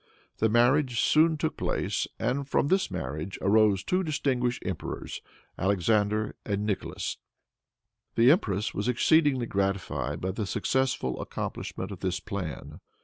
The 0.39 0.49
marriage 0.49 0.99
soon 0.99 1.37
took 1.37 1.57
place, 1.57 2.07
and 2.19 2.49
from 2.49 2.69
this 2.69 2.89
marriage 2.89 3.37
arose 3.39 3.81
the 3.83 3.89
two 3.91 4.01
distinguished 4.03 4.63
emperors, 4.65 5.21
Alexander 5.59 6.35
and 6.43 6.65
Nicholas. 6.65 7.17
The 8.15 8.31
empress 8.31 8.73
was 8.73 8.87
exceedingly 8.87 9.45
gratified 9.45 10.19
by 10.19 10.31
the 10.31 10.47
successful 10.47 11.21
accomplishment 11.21 11.91
of 11.91 11.99
this 11.99 12.19
plan. 12.19 12.79